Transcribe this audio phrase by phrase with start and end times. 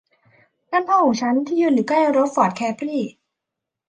[0.71, 2.99] นั่นพ่อของฉันที่ยืนอยู่ใกล้รถฟอร์ดเคปรี